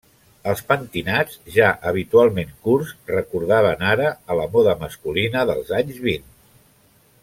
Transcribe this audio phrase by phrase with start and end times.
[0.51, 6.31] Els pentinats, ja habitualment curts, recordaven ara a la moda masculina dels anys vint.